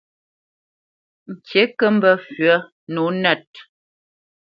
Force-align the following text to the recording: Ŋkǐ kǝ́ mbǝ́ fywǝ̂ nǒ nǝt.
Ŋkǐ 1.31 1.61
kǝ́ 1.77 1.89
mbǝ́ 1.95 2.13
fywǝ̂ 2.25 2.55
nǒ 2.93 3.03
nǝt. 3.21 3.51